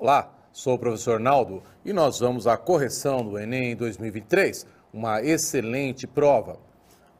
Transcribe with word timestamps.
Olá, 0.00 0.32
sou 0.52 0.74
o 0.74 0.78
professor 0.78 1.18
Naldo 1.18 1.60
e 1.84 1.92
nós 1.92 2.20
vamos 2.20 2.46
à 2.46 2.56
correção 2.56 3.28
do 3.28 3.36
Enem 3.36 3.74
2023, 3.74 4.64
uma 4.92 5.20
excelente 5.20 6.06
prova. 6.06 6.56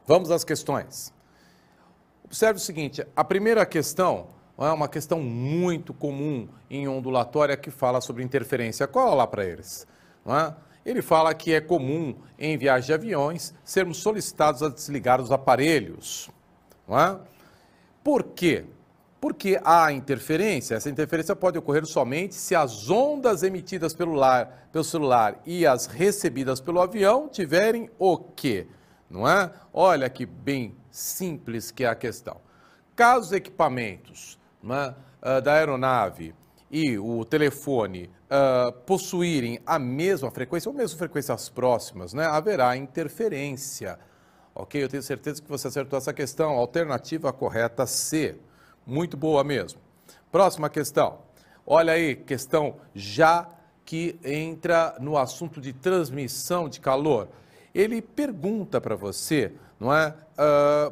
Vamos 0.07 0.31
às 0.31 0.45
questões. 0.45 1.13
Observe 2.23 2.55
o 2.55 2.61
seguinte: 2.61 3.05
a 3.13 3.21
primeira 3.21 3.65
questão 3.65 4.27
é 4.57 4.71
uma 4.71 4.87
questão 4.87 5.19
muito 5.19 5.93
comum 5.93 6.47
em 6.69 6.87
ondulatória 6.87 7.57
que 7.57 7.69
fala 7.69 7.99
sobre 7.99 8.23
interferência. 8.23 8.87
Qual 8.87 9.11
é 9.11 9.15
lá 9.15 9.27
para 9.27 9.43
eles? 9.43 9.85
É? 10.25 10.53
Ele 10.85 11.01
fala 11.01 11.33
que 11.33 11.53
é 11.53 11.59
comum 11.59 12.15
em 12.37 12.57
viagem 12.57 12.87
de 12.87 12.93
aviões 12.93 13.53
sermos 13.61 13.97
solicitados 13.97 14.63
a 14.63 14.69
desligar 14.69 15.19
os 15.19 15.33
aparelhos. 15.33 16.29
É? 16.87 17.19
Por 18.01 18.23
quê? 18.23 18.63
Porque 19.19 19.59
há 19.65 19.91
interferência, 19.91 20.75
essa 20.75 20.89
interferência 20.89 21.35
pode 21.35 21.57
ocorrer 21.57 21.85
somente 21.85 22.35
se 22.35 22.55
as 22.55 22.89
ondas 22.89 23.43
emitidas 23.43 23.93
pelo, 23.93 24.13
lar, 24.13 24.69
pelo 24.71 24.83
celular 24.83 25.41
e 25.45 25.67
as 25.67 25.87
recebidas 25.87 26.61
pelo 26.61 26.79
avião 26.79 27.27
tiverem 27.27 27.89
o 27.99 28.17
quê? 28.17 28.65
Não 29.09 29.27
é? 29.27 29.51
Olha 29.73 30.09
que 30.09 30.25
bem 30.25 30.75
simples 30.89 31.69
que 31.69 31.83
é 31.83 31.87
a 31.87 31.95
questão. 31.95 32.37
Caso 32.95 33.27
os 33.27 33.31
equipamentos 33.33 34.39
é? 34.63 35.37
uh, 35.37 35.41
da 35.41 35.53
aeronave 35.53 36.33
e 36.71 36.97
o 36.97 37.25
telefone 37.25 38.09
uh, 38.29 38.71
possuírem 38.85 39.59
a 39.65 39.79
mesma 39.79 40.29
frequência, 40.31 40.69
ou 40.69 40.75
mesmo 40.75 40.97
frequências 40.97 41.49
próximas, 41.49 42.13
né, 42.13 42.25
haverá 42.25 42.77
interferência. 42.77 43.99
Ok? 44.53 44.83
Eu 44.83 44.89
tenho 44.89 45.03
certeza 45.03 45.41
que 45.41 45.49
você 45.49 45.67
acertou 45.67 45.97
essa 45.97 46.13
questão. 46.13 46.51
Alternativa 46.51 47.31
correta 47.31 47.85
C. 47.85 48.37
Muito 48.89 49.15
boa 49.15 49.43
mesmo. 49.43 49.79
Próxima 50.31 50.67
questão. 50.67 51.19
Olha 51.63 51.93
aí, 51.93 52.15
questão 52.15 52.77
já 52.95 53.47
que 53.85 54.19
entra 54.23 54.95
no 54.99 55.15
assunto 55.15 55.61
de 55.61 55.73
transmissão 55.73 56.67
de 56.67 56.79
calor. 56.79 57.27
Ele 57.71 58.01
pergunta 58.01 58.81
para 58.81 58.95
você, 58.95 59.53
não 59.79 59.93
é? 59.95 60.15
Uh, 60.33 60.91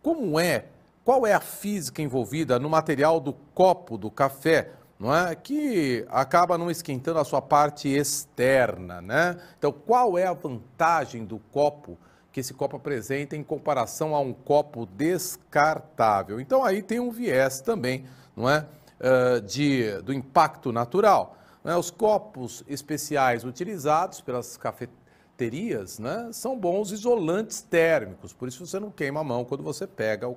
como 0.00 0.38
é, 0.38 0.66
qual 1.04 1.26
é 1.26 1.32
a 1.32 1.40
física 1.40 2.00
envolvida 2.00 2.60
no 2.60 2.70
material 2.70 3.18
do 3.18 3.32
copo 3.32 3.98
do 3.98 4.08
café, 4.08 4.70
não 4.96 5.12
é? 5.12 5.34
Que 5.34 6.06
acaba 6.08 6.56
não 6.56 6.70
esquentando 6.70 7.18
a 7.18 7.24
sua 7.24 7.42
parte 7.42 7.88
externa, 7.88 9.00
né? 9.00 9.36
Então, 9.58 9.72
qual 9.72 10.16
é 10.16 10.28
a 10.28 10.32
vantagem 10.32 11.24
do 11.24 11.40
copo 11.50 11.98
que 12.36 12.40
esse 12.40 12.52
copo 12.52 12.76
apresenta 12.76 13.34
em 13.34 13.42
comparação 13.42 14.14
a 14.14 14.20
um 14.20 14.34
copo 14.34 14.84
descartável. 14.84 16.38
Então 16.38 16.62
aí 16.62 16.82
tem 16.82 17.00
um 17.00 17.10
viés 17.10 17.62
também, 17.62 18.04
não 18.36 18.46
é, 18.46 18.66
uh, 19.00 19.40
de, 19.40 20.02
do 20.02 20.12
impacto 20.12 20.70
natural. 20.70 21.38
Né? 21.64 21.74
Os 21.74 21.90
copos 21.90 22.62
especiais 22.68 23.42
utilizados 23.42 24.20
pelas 24.20 24.58
cafeterias 24.58 25.98
né, 25.98 26.28
são 26.30 26.58
bons 26.58 26.90
isolantes 26.90 27.62
térmicos, 27.62 28.34
por 28.34 28.48
isso 28.48 28.66
você 28.66 28.78
não 28.78 28.90
queima 28.90 29.20
a 29.20 29.24
mão 29.24 29.42
quando 29.42 29.62
você 29.62 29.86
pega 29.86 30.28
o, 30.28 30.36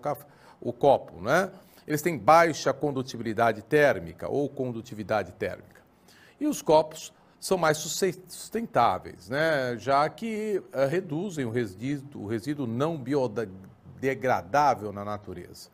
o 0.62 0.72
copo. 0.72 1.20
Né? 1.22 1.52
Eles 1.86 2.02
têm 2.02 2.18
baixa 2.18 2.72
condutibilidade 2.72 3.62
térmica 3.64 4.30
ou 4.30 4.48
condutividade 4.48 5.34
térmica. 5.34 5.82
E 6.40 6.48
os 6.48 6.62
copos 6.62 7.12
são 7.40 7.58
mais 7.58 7.78
sustentáveis, 7.78 9.30
né? 9.30 9.78
já 9.78 10.10
que 10.10 10.62
uh, 10.74 10.88
reduzem 10.90 11.46
o 11.46 11.50
resíduo, 11.50 12.24
o 12.24 12.28
resíduo 12.28 12.68
não 12.68 12.98
biodegradável 12.98 14.92
na 14.92 15.06
natureza. 15.06 15.70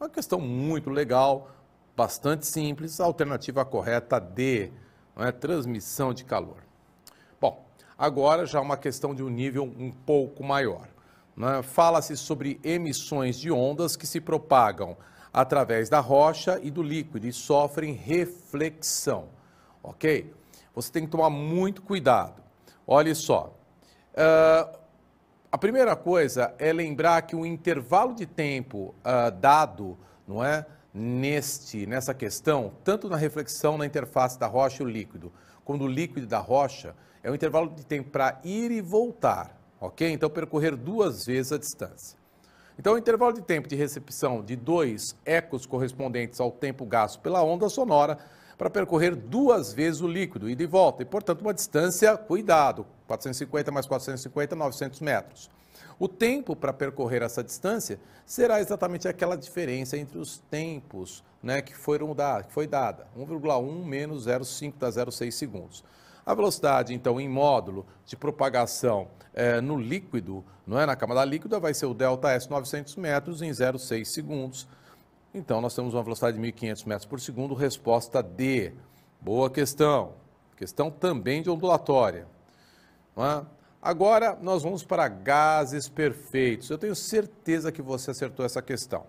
Uma 0.00 0.08
questão 0.08 0.40
muito 0.40 0.88
legal, 0.88 1.50
bastante 1.94 2.46
simples, 2.46 3.00
a 3.00 3.04
alternativa 3.04 3.64
correta 3.64 4.18
D, 4.18 4.72
é? 5.16 5.30
transmissão 5.30 6.14
de 6.14 6.24
calor. 6.24 6.64
Bom, 7.40 7.64
agora 7.98 8.46
já 8.46 8.60
uma 8.60 8.76
questão 8.76 9.14
de 9.14 9.22
um 9.22 9.28
nível 9.28 9.64
um 9.64 9.92
pouco 9.92 10.42
maior. 10.42 10.88
Né? 11.36 11.62
Fala-se 11.62 12.16
sobre 12.16 12.58
emissões 12.64 13.38
de 13.38 13.52
ondas 13.52 13.94
que 13.94 14.06
se 14.06 14.20
propagam 14.20 14.96
através 15.32 15.88
da 15.90 16.00
rocha 16.00 16.58
e 16.62 16.70
do 16.70 16.82
líquido 16.82 17.26
e 17.26 17.32
sofrem 17.32 17.92
reflexão, 17.92 19.28
ok? 19.82 20.32
Você 20.74 20.90
tem 20.90 21.04
que 21.04 21.10
tomar 21.10 21.30
muito 21.30 21.82
cuidado. 21.82 22.42
Olha 22.86 23.14
só. 23.14 23.54
Uh, 24.12 24.78
a 25.50 25.58
primeira 25.58 25.94
coisa 25.94 26.54
é 26.58 26.72
lembrar 26.72 27.22
que 27.22 27.36
o 27.36 27.46
intervalo 27.46 28.14
de 28.14 28.26
tempo 28.26 28.94
uh, 29.00 29.30
dado, 29.30 29.96
não 30.26 30.44
é, 30.44 30.66
neste, 30.92 31.86
nessa 31.86 32.12
questão, 32.12 32.72
tanto 32.82 33.08
na 33.08 33.16
reflexão 33.16 33.78
na 33.78 33.86
interface 33.86 34.38
da 34.38 34.46
rocha 34.46 34.82
e 34.82 34.86
o 34.86 34.88
líquido, 34.88 35.32
como 35.64 35.78
do 35.78 35.86
líquido 35.86 36.26
da 36.26 36.38
rocha, 36.38 36.94
é 37.22 37.30
o 37.30 37.34
intervalo 37.34 37.70
de 37.70 37.86
tempo 37.86 38.10
para 38.10 38.40
ir 38.44 38.70
e 38.70 38.80
voltar, 38.80 39.58
ok? 39.80 40.10
Então 40.10 40.28
percorrer 40.28 40.76
duas 40.76 41.24
vezes 41.24 41.52
a 41.52 41.58
distância. 41.58 42.18
Então, 42.78 42.94
o 42.94 42.98
intervalo 42.98 43.32
de 43.32 43.42
tempo 43.42 43.68
de 43.68 43.76
recepção 43.76 44.42
de 44.42 44.56
dois 44.56 45.16
ecos 45.24 45.64
correspondentes 45.64 46.40
ao 46.40 46.50
tempo 46.50 46.84
gasto 46.84 47.20
pela 47.20 47.42
onda 47.42 47.68
sonora 47.68 48.18
para 48.56 48.70
percorrer 48.70 49.14
duas 49.14 49.72
vezes 49.72 50.00
o 50.00 50.08
líquido, 50.08 50.48
ida 50.48 50.62
e 50.62 50.66
volta, 50.66 51.02
e, 51.02 51.06
portanto, 51.06 51.42
uma 51.42 51.54
distância, 51.54 52.16
cuidado, 52.16 52.86
450 53.06 53.70
mais 53.70 53.86
450, 53.86 54.54
900 54.54 55.00
metros. 55.00 55.50
O 55.98 56.08
tempo 56.08 56.56
para 56.56 56.72
percorrer 56.72 57.22
essa 57.22 57.42
distância 57.42 58.00
será 58.26 58.60
exatamente 58.60 59.06
aquela 59.06 59.36
diferença 59.36 59.96
entre 59.96 60.18
os 60.18 60.38
tempos 60.50 61.22
né, 61.42 61.62
que, 61.62 61.74
foram 61.74 62.14
da, 62.14 62.42
que 62.42 62.52
foi 62.52 62.66
dada, 62.66 63.06
1,1 63.16 63.84
menos 63.84 64.26
0,5 64.26 64.74
dá 64.78 64.88
0,6 64.88 65.30
segundos. 65.30 65.84
A 66.26 66.34
velocidade, 66.34 66.94
então, 66.94 67.20
em 67.20 67.28
módulo 67.28 67.84
de 68.06 68.16
propagação 68.16 69.08
é, 69.34 69.60
no 69.60 69.78
líquido, 69.78 70.42
não 70.66 70.80
é, 70.80 70.86
na 70.86 70.96
camada 70.96 71.22
líquida, 71.22 71.60
vai 71.60 71.74
ser 71.74 71.84
o 71.84 71.94
ΔS 71.94 72.48
900 72.48 72.96
metros 72.96 73.42
em 73.42 73.50
0,6 73.50 74.06
segundos. 74.06 74.66
Então, 75.34 75.60
nós 75.60 75.74
temos 75.74 75.94
uma 75.94 76.02
velocidade 76.04 76.38
de 76.38 76.42
1.500 76.52 76.86
metros 76.86 77.06
por 77.06 77.20
segundo, 77.20 77.54
resposta 77.54 78.22
D. 78.22 78.72
Boa 79.20 79.50
questão. 79.50 80.12
Questão 80.56 80.92
também 80.92 81.42
de 81.42 81.50
ondulatória. 81.50 82.28
É? 83.16 83.44
Agora, 83.82 84.38
nós 84.40 84.62
vamos 84.62 84.84
para 84.84 85.08
gases 85.08 85.88
perfeitos. 85.88 86.70
Eu 86.70 86.78
tenho 86.78 86.94
certeza 86.94 87.72
que 87.72 87.82
você 87.82 88.12
acertou 88.12 88.46
essa 88.46 88.62
questão. 88.62 89.06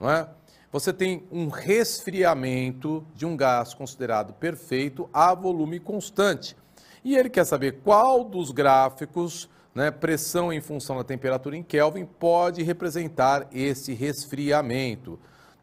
Não 0.00 0.10
é? 0.10 0.26
Você 0.72 0.90
tem 0.90 1.26
um 1.30 1.48
resfriamento 1.48 3.06
de 3.14 3.26
um 3.26 3.36
gás 3.36 3.74
considerado 3.74 4.32
perfeito 4.32 5.06
a 5.12 5.34
volume 5.34 5.78
constante. 5.78 6.56
E 7.04 7.14
ele 7.14 7.28
quer 7.28 7.44
saber 7.44 7.80
qual 7.84 8.24
dos 8.24 8.50
gráficos, 8.50 9.50
né, 9.74 9.90
pressão 9.90 10.50
em 10.50 10.62
função 10.62 10.96
da 10.96 11.04
temperatura 11.04 11.58
em 11.58 11.62
Kelvin, 11.62 12.06
pode 12.06 12.62
representar 12.62 13.46
esse 13.52 13.92
resfriamento. 13.92 15.18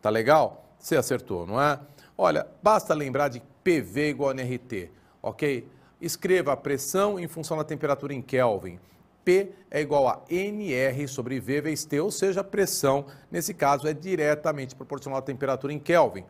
Tá 0.06 0.12
legal? 0.12 0.64
Você 0.78 0.96
acertou, 0.96 1.48
não 1.48 1.60
é? 1.60 1.80
Olha, 2.16 2.46
basta 2.62 2.94
lembrar 2.94 3.28
de 3.28 3.42
PV 3.64 4.10
igual 4.10 4.30
a 4.30 4.34
NRT, 4.34 4.92
ok? 5.20 5.68
Escreva 6.00 6.54
a 6.54 6.56
pressão 6.56 7.20
em 7.20 7.28
função 7.28 7.58
da 7.58 7.64
temperatura 7.64 8.14
em 8.14 8.22
Kelvin. 8.22 8.80
P 9.24 9.54
é 9.72 9.82
igual 9.82 10.08
a 10.08 10.22
NR 10.30 11.08
sobre 11.08 11.40
V 11.40 11.60
vezes 11.60 11.86
T, 11.86 12.00
ou 12.00 12.12
seja, 12.12 12.42
a 12.42 12.44
pressão, 12.44 13.08
nesse 13.32 13.52
caso, 13.52 13.88
é 13.88 13.96
diretamente 13.96 14.76
proporcional 14.76 15.18
à 15.18 15.22
temperatura 15.24 15.74
em 15.74 15.80
Kelvin. 15.80 16.24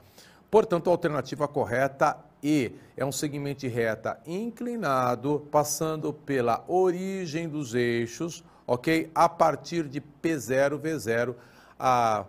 Portanto, 0.50 0.90
a 0.90 0.94
alternativa 0.94 1.46
correta 1.46 2.16
E 2.42 2.72
é 2.96 3.04
um 3.04 3.12
segmento 3.12 3.60
de 3.60 3.68
reta 3.68 4.18
inclinado, 4.26 5.46
passando 5.52 6.14
pela 6.14 6.64
origem 6.66 7.50
dos 7.50 7.76
eixos, 7.76 8.42
ok? 8.66 9.12
A 9.14 9.28
partir 9.28 9.90
de 9.90 10.00
P0, 10.00 10.80
V0, 10.80 11.36
a 11.78 12.26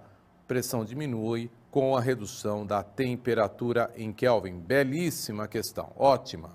pressão 0.47 0.85
diminui 0.85 1.51
com 1.71 1.97
a 1.97 2.01
redução 2.01 2.65
da 2.65 2.83
temperatura 2.83 3.91
em 3.97 4.13
Kelvin. 4.13 4.59
Belíssima 4.59 5.47
questão, 5.47 5.93
ótima. 5.97 6.51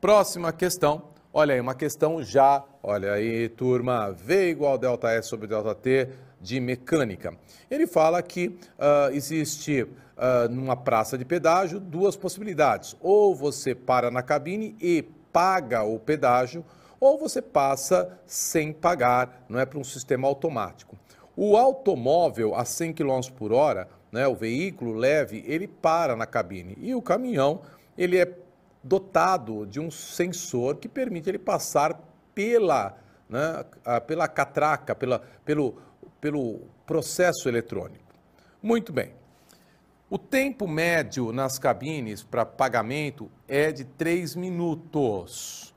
Próxima 0.00 0.52
questão, 0.52 1.02
olha 1.32 1.54
aí, 1.54 1.60
uma 1.60 1.74
questão 1.74 2.22
já, 2.22 2.64
olha 2.82 3.12
aí, 3.12 3.48
turma, 3.48 4.10
V 4.10 4.50
igual 4.50 4.78
delta 4.78 5.10
S 5.10 5.28
sobre 5.28 5.46
delta 5.46 5.74
T 5.74 6.08
de 6.40 6.58
mecânica. 6.60 7.36
Ele 7.70 7.86
fala 7.86 8.22
que 8.22 8.48
uh, 8.48 9.12
existe 9.12 9.82
uh, 9.82 10.48
numa 10.50 10.76
praça 10.76 11.16
de 11.16 11.24
pedágio 11.24 11.78
duas 11.78 12.16
possibilidades. 12.16 12.96
Ou 13.00 13.34
você 13.34 13.74
para 13.74 14.10
na 14.10 14.22
cabine 14.22 14.76
e 14.80 15.02
paga 15.32 15.82
o 15.82 15.98
pedágio, 15.98 16.64
ou 16.98 17.18
você 17.18 17.42
passa 17.42 18.18
sem 18.26 18.72
pagar, 18.72 19.44
não 19.48 19.58
é 19.58 19.66
para 19.66 19.78
um 19.78 19.84
sistema 19.84 20.28
automático. 20.28 20.96
O 21.36 21.56
automóvel 21.56 22.54
a 22.54 22.64
100 22.64 22.92
km 22.92 23.20
por 23.36 23.52
hora, 23.52 23.88
né, 24.10 24.26
o 24.26 24.34
veículo 24.34 24.92
leve, 24.92 25.42
ele 25.46 25.66
para 25.66 26.14
na 26.14 26.26
cabine. 26.26 26.76
E 26.80 26.94
o 26.94 27.00
caminhão, 27.00 27.62
ele 27.96 28.18
é 28.18 28.30
dotado 28.82 29.66
de 29.66 29.80
um 29.80 29.90
sensor 29.90 30.76
que 30.76 30.88
permite 30.88 31.28
ele 31.28 31.38
passar 31.38 31.98
pela, 32.34 32.96
né, 33.28 33.64
pela 34.06 34.28
catraca, 34.28 34.94
pela, 34.94 35.22
pelo, 35.44 35.76
pelo 36.20 36.60
processo 36.84 37.48
eletrônico. 37.48 38.02
Muito 38.62 38.92
bem. 38.92 39.14
O 40.10 40.18
tempo 40.18 40.68
médio 40.68 41.32
nas 41.32 41.58
cabines 41.58 42.22
para 42.22 42.44
pagamento 42.44 43.30
é 43.48 43.72
de 43.72 43.84
3 43.84 44.36
minutos. 44.36 45.71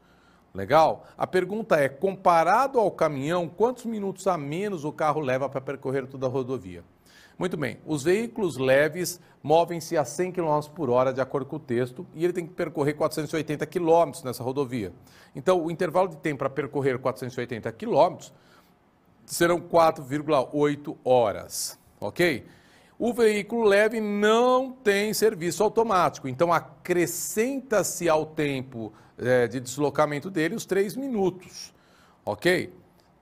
Legal? 0.56 1.06
A 1.18 1.28
pergunta 1.28 1.75
é: 1.75 1.90
comparado 1.90 2.80
ao 2.80 2.90
caminhão, 2.90 3.48
quantos 3.48 3.86
minutos 3.86 4.25
a 4.25 4.38
menos 4.38 4.86
o 4.86 4.92
carro 4.92 5.19
leva 5.19 5.50
para 5.50 5.60
percorrer 5.62 6.07
toda 6.07 6.25
a 6.25 6.30
rodovia? 6.30 6.84
Muito 7.38 7.57
bem, 7.57 7.78
os 7.86 8.02
veículos 8.02 8.57
leves 8.57 9.19
movem-se 9.44 9.98
a 9.98 10.06
100 10.06 10.31
km 10.31 10.62
por 10.74 10.90
hora, 10.90 11.12
de 11.12 11.19
acordo 11.19 11.46
com 11.46 11.57
o 11.57 11.60
texto, 11.60 12.07
e 12.16 12.24
ele 12.24 12.31
tem 12.31 12.48
que 12.48 12.54
percorrer 12.54 12.94
480 12.94 13.66
km 13.66 14.12
nessa 14.24 14.42
rodovia. 14.42 14.94
Então, 15.36 15.62
o 15.62 15.69
intervalo 15.69 16.07
de 16.07 16.16
tempo 16.16 16.40
para 16.40 16.50
percorrer 16.50 16.98
480 16.98 17.69
km 17.74 18.31
serão 19.25 19.60
4,8 19.60 20.96
horas, 21.04 21.78
ok? 22.00 22.46
O 22.97 23.13
veículo 23.13 23.63
leve 23.65 24.00
não 24.00 24.71
tem 24.71 25.13
serviço 25.13 25.62
automático, 25.63 26.30
então 26.30 26.53
acrescenta-se 26.53 28.07
ao 28.07 28.25
tempo 28.25 28.94
é, 29.18 29.47
de 29.47 29.59
deslocamento 29.59 30.30
dele 30.30 30.56
os 30.56 30.65
3 30.65 30.95
minutos, 30.95 31.74
ok? 32.25 32.74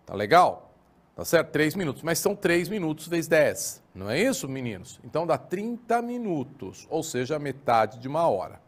Tá 0.06 0.14
legal? 0.14 0.72
Tá 1.16 1.26
certo? 1.26 1.52
3 1.52 1.76
minutos, 1.76 2.04
mas 2.04 2.20
são 2.20 2.36
3 2.36 2.70
minutos 2.70 3.08
vezes 3.08 3.28
10, 3.28 3.84
não 3.96 4.10
é 4.10 4.22
isso, 4.22 4.48
meninos? 4.48 5.00
Então 5.04 5.26
dá 5.26 5.40
30 5.40 6.02
minutos, 6.04 6.88
ou 6.90 7.02
seja, 7.02 7.40
metade 7.40 7.98
de 7.98 8.08
uma 8.08 8.28
hora. 8.28 8.62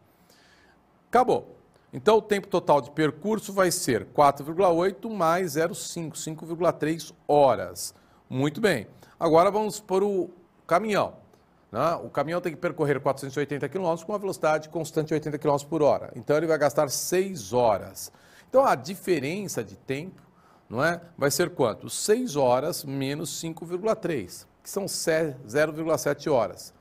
Acabou. 1.08 1.56
Então 1.94 2.18
o 2.18 2.22
tempo 2.22 2.48
total 2.48 2.82
de 2.82 2.92
percurso 2.92 3.54
vai 3.54 3.72
ser 3.72 4.06
4,8 4.06 5.10
mais 5.10 5.54
0,5, 5.54 6.14
5,3 6.14 7.14
horas. 7.28 7.94
Muito 8.28 8.60
bem. 8.60 8.88
Agora 9.20 9.50
vamos 9.50 9.80
para 9.80 10.04
o 10.04 10.30
caminhão. 10.66 11.14
Né? 11.72 11.94
O 12.04 12.10
caminhão 12.10 12.40
tem 12.40 12.54
que 12.54 12.60
percorrer 12.60 13.00
480 13.00 13.68
km 13.70 13.96
com 14.06 14.12
uma 14.12 14.20
velocidade 14.20 14.70
constante 14.70 15.10
de 15.10 15.14
80 15.16 15.38
km 15.38 15.58
por 15.70 15.82
hora. 15.82 16.12
Então 16.16 16.38
ele 16.38 16.48
vai 16.48 16.58
gastar 16.58 16.90
6 16.90 17.54
horas. 17.54 18.12
Então 18.50 18.66
a 18.66 18.76
diferença 18.76 19.64
de 19.64 19.76
tempo 19.76 20.22
não 20.70 20.84
é, 20.84 21.02
vai 21.18 21.30
ser 21.30 21.52
quanto? 21.52 21.90
6 21.90 22.36
horas 22.36 22.84
menos 22.84 23.42
5,3, 23.42 24.48
que 24.64 24.70
são 24.70 24.86
0,7 24.86 26.32
horas. 26.32 26.74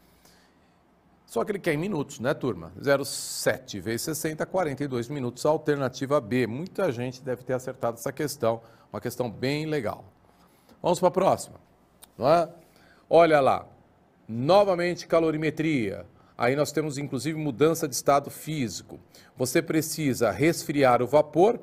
Só 1.26 1.44
que 1.44 1.50
ele 1.50 1.58
quer 1.58 1.74
em 1.74 1.78
minutos, 1.78 2.20
né, 2.20 2.32
turma? 2.32 2.72
0,7 2.78 3.80
vezes 3.80 4.02
60, 4.02 4.46
42 4.46 5.08
minutos, 5.08 5.44
alternativa 5.44 6.20
B. 6.20 6.46
Muita 6.46 6.92
gente 6.92 7.22
deve 7.22 7.42
ter 7.42 7.54
acertado 7.54 7.98
essa 7.98 8.12
questão, 8.12 8.62
uma 8.92 9.00
questão 9.00 9.28
bem 9.28 9.66
legal. 9.66 10.04
Vamos 10.80 11.00
para 11.00 11.08
a 11.08 11.10
próxima. 11.10 11.56
Não 12.16 12.28
é? 12.28 12.48
Olha 13.10 13.40
lá, 13.40 13.66
Novamente, 14.28 15.06
calorimetria. 15.06 16.06
Aí 16.36 16.56
nós 16.56 16.72
temos 16.72 16.98
inclusive 16.98 17.38
mudança 17.38 17.86
de 17.86 17.94
estado 17.94 18.30
físico. 18.30 18.98
Você 19.36 19.60
precisa 19.60 20.30
resfriar 20.30 21.02
o 21.02 21.06
vapor, 21.06 21.60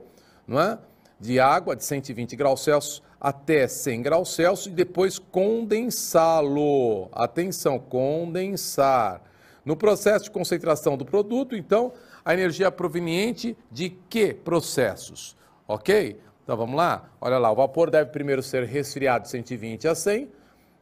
não 0.47 0.59
é? 0.59 0.77
De 1.19 1.39
água 1.39 1.75
de 1.75 1.83
120 1.83 2.35
graus 2.35 2.63
Celsius 2.63 3.03
até 3.19 3.67
100 3.67 4.01
graus 4.01 4.33
Celsius 4.33 4.67
e 4.67 4.75
depois 4.75 5.19
condensá-lo. 5.19 7.09
Atenção, 7.11 7.77
condensar. 7.77 9.21
No 9.63 9.75
processo 9.75 10.25
de 10.25 10.31
concentração 10.31 10.97
do 10.97 11.05
produto, 11.05 11.55
então, 11.55 11.93
a 12.25 12.33
energia 12.33 12.71
proveniente 12.71 13.55
de 13.71 13.89
que 13.89 14.33
processos? 14.33 15.35
Ok? 15.67 16.19
Então 16.43 16.57
vamos 16.57 16.75
lá? 16.75 17.09
Olha 17.19 17.37
lá, 17.37 17.51
o 17.51 17.55
vapor 17.55 17.91
deve 17.91 18.09
primeiro 18.09 18.41
ser 18.41 18.63
resfriado 18.63 19.25
de 19.25 19.29
120 19.29 19.87
a 19.87 19.95
100 19.95 20.29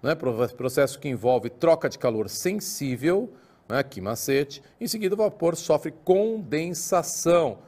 né, 0.01 0.16
processo 0.16 1.00
que 1.00 1.07
envolve 1.07 1.50
troca 1.50 1.90
de 1.90 1.98
calor 1.98 2.30
sensível, 2.30 3.31
né, 3.68 3.80
aqui 3.80 4.01
macete. 4.01 4.62
Em 4.80 4.88
seguida, 4.88 5.16
o 5.16 5.18
vapor 5.18 5.56
sofre 5.56 5.92
condensação, 6.04 7.60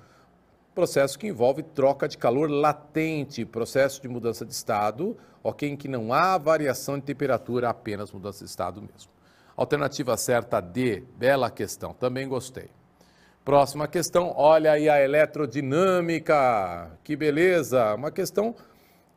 processo 0.74 1.20
que 1.20 1.28
envolve 1.28 1.62
troca 1.62 2.08
de 2.08 2.18
calor 2.18 2.50
latente, 2.50 3.46
processo 3.46 4.02
de 4.02 4.08
mudança 4.08 4.46
de 4.46 4.54
estado, 4.54 5.18
ok, 5.44 5.70
em 5.70 5.76
que 5.76 5.88
não 5.88 6.14
há 6.14 6.38
variação 6.38 6.98
de 6.98 7.04
temperatura, 7.04 7.70
apenas 7.70 8.12
mudança 8.12 8.44
de 8.44 8.50
estado 8.50 8.82
mesmo. 8.82 9.12
Alternativa 9.56 10.16
certa 10.16 10.62
D, 10.62 11.04
bela 11.18 11.52
questão, 11.52 11.94
também 11.94 12.28
gostei. 12.28 12.70
Próxima 13.44 13.88
questão, 13.88 14.34
olha 14.38 14.72
aí 14.72 14.88
a 14.88 15.04
eletrodinâmica, 15.04 16.92
que 17.04 17.16
beleza, 17.16 17.96
uma 17.96 18.12
questão 18.12 18.56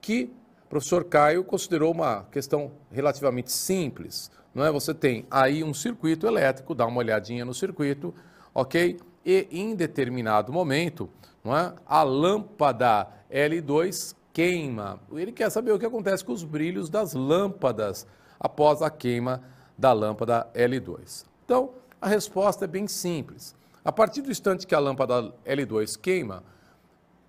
que 0.01 0.35
professor 0.75 1.05
Caio 1.05 1.45
considerou 1.45 1.93
uma 1.93 2.25
questão 2.33 2.73
relativamente 2.91 3.53
simples. 3.53 4.29
Não 4.53 4.65
é? 4.65 4.73
Você 4.73 4.93
tem 4.93 5.25
aí 5.31 5.63
um 5.63 5.73
circuito 5.73 6.27
elétrico, 6.27 6.75
dá 6.75 6.85
uma 6.85 6.99
olhadinha 6.99 7.45
no 7.45 7.55
circuito, 7.55 8.13
ok? 8.53 8.99
E 9.25 9.47
em 9.53 9.77
determinado 9.77 10.53
momento, 10.53 11.09
não 11.45 11.57
é? 11.57 11.73
a 11.87 12.03
lâmpada 12.03 13.07
L2 13.31 14.17
queima. 14.33 14.99
Ele 15.13 15.31
quer 15.31 15.49
saber 15.49 15.71
o 15.71 15.79
que 15.79 15.87
acontece 15.87 16.25
com 16.25 16.33
os 16.33 16.43
brilhos 16.43 16.91
das 16.91 17.15
lâmpadas 17.15 18.05
após 18.41 18.83
a 18.83 18.91
queima 18.91 19.45
da 19.79 19.93
lâmpada 19.93 20.49
L2. 20.57 21.25
Então, 21.45 21.71
a 22.03 22.09
resposta 22.09 22.65
é 22.65 22.69
bem 22.69 22.89
simples. 22.89 23.55
A 23.85 23.93
partir 23.93 24.23
do 24.23 24.31
instante 24.33 24.67
que 24.67 24.75
a 24.75 24.81
lâmpada 24.81 25.33
L2 25.47 25.97
queima, 25.97 26.43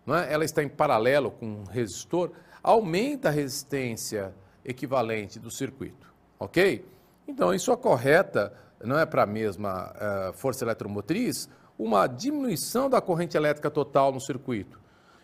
não 0.04 0.16
é? 0.16 0.34
ela 0.34 0.44
está 0.44 0.64
em 0.64 0.68
paralelo 0.68 1.30
com 1.30 1.46
um 1.46 1.64
resistor, 1.64 2.32
aumenta 2.66 3.30
a 3.30 3.32
resistência 3.32 4.34
equivalente 4.66 5.40
do 5.40 5.52
circuito, 5.52 6.12
ok? 6.40 6.84
Então, 7.28 7.54
isso 7.54 7.72
acorreta, 7.72 8.52
não 8.84 8.98
é 8.98 9.06
para 9.06 9.22
a 9.22 9.28
mesma 9.28 9.94
uh, 9.94 10.34
força 10.34 10.66
eletromotriz, 10.66 11.48
uma 11.78 12.08
diminuição 12.08 12.90
da 12.90 13.00
corrente 13.00 13.38
elétrica 13.38 13.70
total 13.70 14.12
no 14.12 14.20
circuito. 14.20 14.80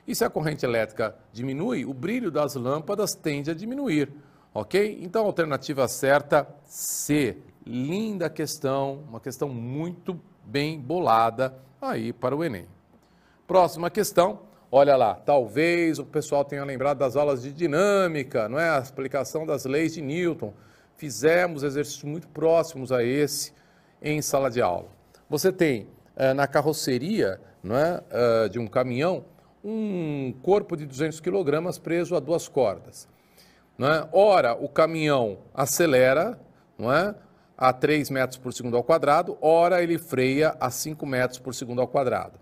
E 0.08 0.14
se 0.14 0.24
a 0.24 0.30
corrente 0.30 0.64
elétrica 0.64 1.16
diminui, 1.34 1.84
o 1.84 1.96
brilho 1.96 2.30
das 2.30 2.54
lâmpadas 2.54 3.16
tende 3.16 3.50
a 3.50 3.56
diminuir, 3.56 4.14
ok? 4.54 5.00
Então, 5.02 5.26
alternativa 5.26 5.88
certa, 5.88 6.48
C. 6.66 7.38
Linda 7.66 8.30
questão, 8.30 9.04
uma 9.10 9.20
questão 9.20 9.50
muito 9.50 10.20
bem 10.46 10.80
bolada 10.80 11.56
aí 11.82 12.14
para 12.14 12.36
o 12.36 12.44
Enem. 12.44 12.68
Próxima 13.48 13.90
questão. 13.90 14.51
Olha 14.74 14.96
lá, 14.96 15.16
talvez 15.16 16.00
o 16.00 16.06
pessoal 16.06 16.46
tenha 16.46 16.64
lembrado 16.64 17.00
das 17.00 17.18
aulas 17.18 17.42
de 17.42 17.52
dinâmica, 17.52 18.48
não 18.48 18.58
é? 18.58 18.70
A 18.70 18.80
explicação 18.80 19.46
das 19.46 19.66
leis 19.66 19.94
de 19.96 20.02
Newton. 20.02 20.54
Fizemos 20.96 21.62
exercícios 21.62 22.06
muito 22.06 22.30
próximos 22.30 22.90
a 22.90 23.04
esse 23.04 23.52
em 24.02 24.22
sala 24.22 24.50
de 24.50 24.62
aula. 24.62 24.88
Você 25.30 25.52
tem 25.52 25.90
eh, 26.16 26.34
na 26.34 26.48
carroceria 26.48 27.38
não 27.62 27.76
é, 27.76 28.02
eh, 28.10 28.48
de 28.48 28.60
um 28.60 28.66
caminhão 28.66 29.26
um 29.62 30.34
corpo 30.42 30.78
de 30.78 30.86
200 30.86 31.20
kg 31.20 31.80
preso 31.84 32.16
a 32.16 32.22
duas 32.22 32.48
cordas. 32.48 33.10
Não 33.78 33.92
é? 33.92 34.08
Ora, 34.14 34.54
o 34.54 34.70
caminhão 34.70 35.40
acelera 35.54 36.40
não 36.80 36.94
é, 36.94 37.14
a 37.58 37.74
3 37.74 38.10
metros 38.10 38.38
por 38.38 38.54
segundo 38.54 38.78
ao 38.78 38.84
quadrado, 38.86 39.38
ora 39.42 39.84
ele 39.84 39.98
freia 39.98 40.56
a 40.62 40.72
5 40.72 41.06
metros 41.06 41.40
por 41.40 41.54
segundo 41.54 41.82
ao 41.82 41.90
quadrado 41.90 42.41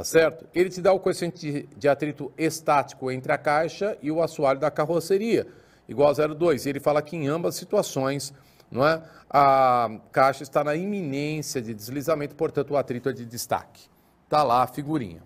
tá 0.00 0.04
certo? 0.04 0.46
Ele 0.54 0.70
te 0.70 0.80
dá 0.80 0.94
o 0.94 0.98
coeficiente 0.98 1.68
de 1.76 1.86
atrito 1.86 2.32
estático 2.38 3.10
entre 3.10 3.32
a 3.32 3.36
caixa 3.36 3.98
e 4.00 4.10
o 4.10 4.22
assoalho 4.22 4.58
da 4.58 4.70
carroceria, 4.70 5.46
igual 5.86 6.08
a 6.08 6.14
0,2. 6.14 6.64
Ele 6.64 6.80
fala 6.80 7.02
que 7.02 7.16
em 7.16 7.28
ambas 7.28 7.54
situações, 7.56 8.32
não 8.70 8.86
é? 8.88 9.02
A 9.28 9.90
caixa 10.10 10.42
está 10.42 10.64
na 10.64 10.74
iminência 10.74 11.60
de 11.60 11.74
deslizamento, 11.74 12.34
portanto 12.34 12.70
o 12.70 12.78
atrito 12.78 13.10
é 13.10 13.12
de 13.12 13.26
destaque. 13.26 13.90
Tá 14.26 14.42
lá 14.42 14.62
a 14.62 14.66
figurinha. 14.66 15.22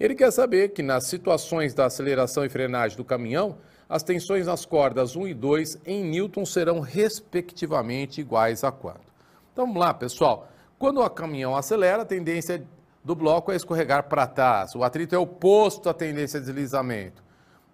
Ele 0.00 0.14
quer 0.14 0.30
saber 0.30 0.70
que 0.70 0.82
nas 0.82 1.04
situações 1.04 1.74
da 1.74 1.84
aceleração 1.84 2.46
e 2.46 2.48
frenagem 2.48 2.96
do 2.96 3.04
caminhão, 3.04 3.58
as 3.86 4.02
tensões 4.02 4.46
nas 4.46 4.64
cordas 4.64 5.16
1 5.16 5.28
e 5.28 5.34
2 5.34 5.82
em 5.84 6.02
Newton 6.02 6.46
serão 6.46 6.80
respectivamente 6.80 8.22
iguais 8.22 8.64
a 8.64 8.72
quanto? 8.72 9.12
Então 9.52 9.66
vamos 9.66 9.78
lá, 9.78 9.92
pessoal. 9.92 10.48
Quando 10.78 11.02
o 11.02 11.10
caminhão 11.10 11.54
acelera, 11.54 12.02
a 12.02 12.06
tendência 12.06 12.54
é 12.54 12.77
do 13.04 13.14
bloco 13.14 13.52
é 13.52 13.56
escorregar 13.56 14.08
para 14.08 14.26
trás. 14.26 14.74
O 14.74 14.82
atrito 14.82 15.14
é 15.14 15.18
oposto 15.18 15.88
à 15.88 15.94
tendência 15.94 16.40
de 16.40 16.46
deslizamento. 16.46 17.22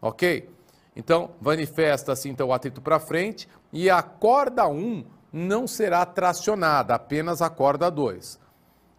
Ok? 0.00 0.49
Então, 0.97 1.31
manifesta-se 1.40 2.28
então 2.28 2.49
o 2.49 2.52
atrito 2.52 2.81
para 2.81 3.00
frente 3.00 3.49
e 3.73 3.90
a 3.90 4.02
corda 4.02 4.69
1 4.69 5.04
não 5.33 5.66
será 5.66 6.07
tracionada, 6.07 6.95
apenas 6.95 7.43
a 7.43 7.50
corda 7.50 7.90
2. 7.90 8.38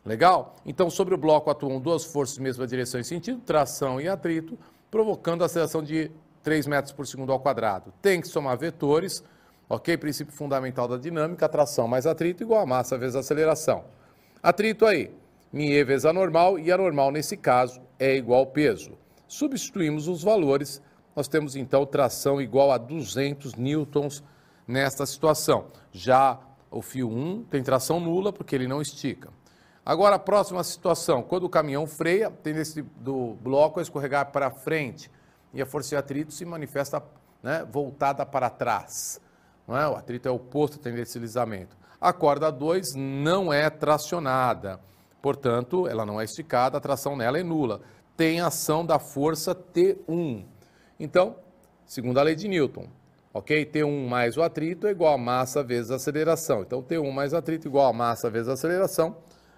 Legal? 0.04 0.56
Então, 0.66 0.90
sobre 0.90 1.16
o 1.16 1.18
bloco 1.18 1.50
atuam 1.50 1.80
duas 1.80 2.04
forças 2.04 2.38
mesma 2.38 2.68
direção 2.68 3.00
e 3.00 3.04
sentido, 3.04 3.40
tração 3.40 4.00
e 4.02 4.08
atrito, 4.08 4.60
provocando 4.92 5.42
a 5.42 5.46
aceleração 5.46 5.82
de 5.82 6.12
3 6.44 6.68
metros 6.68 6.94
por 6.94 7.08
segundo 7.08 7.32
ao 7.32 7.40
quadrado. 7.40 7.94
Tem 8.02 8.22
que 8.22 8.28
somar 8.28 8.58
vetores, 8.58 9.24
ok? 9.70 9.98
Princípio 9.98 10.34
fundamental 10.34 10.88
da 10.88 10.98
dinâmica, 10.98 11.50
tração 11.50 11.88
mais 11.88 12.06
atrito 12.06 12.44
igual 12.44 12.62
a 12.62 12.66
massa 12.66 12.98
vezes 12.98 13.16
aceleração. 13.16 13.86
Atrito 14.44 14.86
aí, 14.86 15.12
μe 15.56 15.82
vezes 15.86 16.06
a 16.06 16.12
normal, 16.12 16.60
e 16.60 16.70
a 16.70 16.78
normal, 16.78 17.12
nesse 17.12 17.38
caso, 17.38 17.82
é 17.98 18.14
igual 18.14 18.42
ao 18.42 18.48
peso. 18.48 18.98
Substituímos 19.26 20.06
os 20.10 20.22
valores, 20.22 20.82
nós 21.16 21.30
temos 21.30 21.56
então 21.56 21.86
tração 21.86 22.42
igual 22.42 22.74
a 22.74 22.78
200 22.78 23.56
newtons 23.56 24.22
nesta 24.68 25.06
situação. 25.06 25.68
Já 25.94 26.38
o 26.70 26.82
fio 26.82 27.10
1 27.10 27.46
tem 27.46 27.64
tração 27.64 28.02
nula 28.02 28.34
porque 28.34 28.54
ele 28.54 28.68
não 28.68 28.82
estica. 28.82 29.30
Agora, 29.86 30.18
a 30.18 30.20
próxima 30.20 30.62
situação, 30.62 31.24
quando 31.24 31.46
o 31.46 31.50
caminhão 31.50 31.88
freia, 31.88 32.28
a 32.28 32.32
tendência 32.32 32.86
do 32.98 33.36
bloco 33.36 33.80
a 33.80 33.84
escorregar 33.84 34.32
para 34.34 34.52
frente 34.52 35.10
e 35.54 35.62
a 35.62 35.66
força 35.66 35.90
de 35.90 35.96
atrito 35.96 36.34
se 36.34 36.44
manifesta 36.44 37.02
né, 37.42 37.66
voltada 37.72 38.26
para 38.26 38.50
trás. 38.50 39.22
Não 39.66 39.78
é? 39.78 39.88
O 39.88 39.96
atrito 39.96 40.28
é 40.28 40.32
oposto 40.32 40.78
à 40.78 40.84
tendência 40.84 41.14
de 41.14 41.26
deslizamento. 41.26 41.78
A 42.02 42.12
corda 42.12 42.52
2 42.52 42.94
não 42.96 43.54
é 43.54 43.70
tracionada, 43.70 44.82
portanto, 45.26 45.88
ela 45.88 46.06
não 46.06 46.22
é 46.22 46.24
esticada, 46.24 46.78
a 46.78 46.80
tração 46.80 47.18
nela 47.18 47.40
é 47.40 47.42
nula. 47.42 47.82
Tem 48.16 48.42
ação 48.42 48.86
da 48.86 49.00
força 49.00 49.56
T1. 49.56 50.46
Então, 51.00 51.38
segundo 51.84 52.20
a 52.20 52.22
lei 52.22 52.36
de 52.36 52.48
Newton, 52.48 52.88
ok? 53.34 53.66
T1 53.66 54.08
mais 54.08 54.38
o 54.38 54.44
atrito 54.44 54.86
é 54.86 54.92
igual 54.92 55.16
a 55.16 55.18
massa 55.18 55.64
vezes 55.64 55.90
a 55.90 55.96
aceleração. 55.96 56.62
Então, 56.62 56.84
T1 56.84 57.12
mais 57.12 57.34
atrito 57.34 57.68
igual 57.68 57.88
a 57.88 57.94
massa 57.94 58.30
vezes 58.30 58.50
a 58.50 58.54
aceleração 58.54 59.18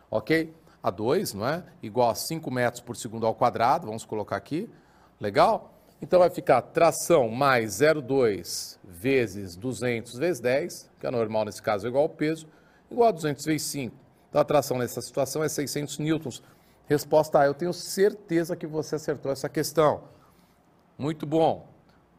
ok? 0.09 0.53
A 0.81 0.89
2, 0.89 1.33
não 1.33 1.45
é? 1.45 1.65
Igual 1.83 2.11
a 2.11 2.15
5 2.15 2.49
metros 2.49 2.81
por 2.81 2.95
segundo 2.95 3.25
ao 3.25 3.35
quadrado, 3.35 3.87
vamos 3.87 4.05
colocar 4.05 4.37
aqui, 4.37 4.69
legal? 5.19 5.73
Então 6.01 6.19
vai 6.19 6.29
ficar 6.29 6.61
tração 6.61 7.27
mais 7.27 7.81
0,2 7.81 8.77
vezes 8.85 9.57
200 9.57 10.17
vezes 10.17 10.39
10, 10.39 10.89
que 10.97 11.07
é 11.07 11.11
normal 11.11 11.43
nesse 11.43 11.61
caso 11.61 11.85
é 11.85 11.89
igual 11.89 12.03
ao 12.03 12.09
peso, 12.09 12.47
igual 12.89 13.09
a 13.09 13.11
200 13.11 13.43
vezes 13.43 13.67
5. 13.67 14.06
Então 14.29 14.41
a 14.41 14.45
tração 14.45 14.77
nessa 14.77 15.01
situação 15.01 15.43
é 15.43 15.49
600 15.49 15.99
newtons. 15.99 16.43
Resposta 16.87 17.39
A, 17.39 17.45
eu 17.45 17.53
tenho 17.53 17.73
certeza 17.73 18.55
que 18.55 18.65
você 18.65 18.95
acertou 18.95 19.31
essa 19.31 19.49
questão. 19.49 20.03
Muito 20.97 21.25
bom. 21.25 21.67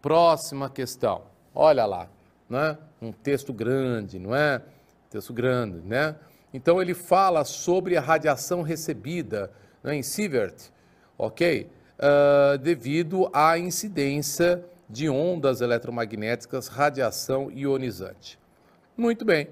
Próxima 0.01 0.71
questão. 0.71 1.23
Olha 1.55 1.85
lá, 1.85 2.09
né? 2.49 2.79
Um 3.01 3.13
texto 3.13 3.53
grande, 3.53 4.19
não 4.19 4.35
é? 4.35 4.63
Texto 5.11 5.33
grande, 5.33 5.81
né? 5.81 6.17
Então 6.53 6.81
ele 6.81 6.95
fala 6.95 7.45
sobre 7.45 7.97
a 7.97 8.01
radiação 8.01 8.63
recebida 8.63 9.51
né, 9.83 9.95
em 9.97 10.03
Sievert, 10.03 10.71
ok? 11.17 11.71
Uh, 11.99 12.59
devido 12.59 13.29
à 13.33 13.59
incidência 13.59 14.65
de 14.89 15.09
ondas 15.09 15.61
eletromagnéticas, 15.61 16.69
radiação 16.69 17.51
ionizante. 17.51 18.39
Muito 18.97 19.25
bem. 19.25 19.49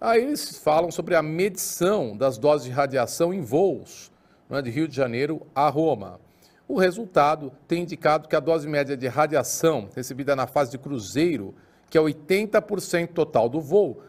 Aí 0.00 0.22
eles 0.22 0.56
falam 0.56 0.90
sobre 0.90 1.14
a 1.14 1.22
medição 1.22 2.16
das 2.16 2.38
doses 2.38 2.64
de 2.64 2.72
radiação 2.72 3.34
em 3.34 3.42
voos 3.42 4.10
né, 4.48 4.62
de 4.62 4.70
Rio 4.70 4.88
de 4.88 4.96
Janeiro 4.96 5.46
a 5.54 5.68
Roma. 5.68 6.18
O 6.66 6.78
resultado 6.78 7.52
tem 7.68 7.82
indicado 7.82 8.26
que 8.26 8.34
a 8.34 8.40
dose 8.40 8.66
média 8.66 8.96
de 8.96 9.06
radiação 9.06 9.90
recebida 9.94 10.34
na 10.34 10.46
fase 10.46 10.70
de 10.70 10.78
cruzeiro, 10.78 11.54
que 11.90 11.98
é 11.98 12.00
80% 12.00 13.08
total 13.08 13.46
do 13.46 13.60
voo, 13.60 14.00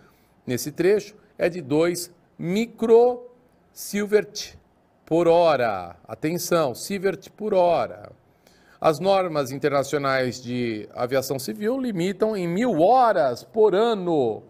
nesse 0.48 0.72
trecho, 0.72 1.14
é 1.38 1.50
de 1.50 1.60
2 1.60 2.10
microsievert 2.40 4.56
por 5.06 5.28
hora. 5.28 5.98
Atenção, 6.08 6.74
sievert 6.74 7.30
por 7.32 7.54
hora. 7.54 8.14
As 8.80 8.98
normas 8.98 9.52
internacionais 9.52 10.42
de 10.42 10.88
aviação 10.94 11.38
civil 11.38 11.78
limitam 11.78 12.38
em 12.38 12.48
mil 12.48 12.80
horas 12.80 13.44
por 13.44 13.76
ano 13.76 14.50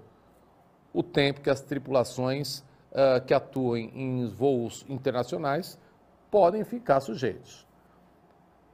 o 0.94 1.02
tempo 1.02 1.42
que 1.42 1.50
as 1.50 1.62
tripulações 1.62 2.60
uh, 2.92 3.24
que 3.26 3.34
atuem 3.34 3.92
em 3.96 4.28
voos 4.28 4.86
internacionais 4.90 5.80
podem 6.30 6.64
ficar 6.64 7.00
sujeitos. 7.00 7.68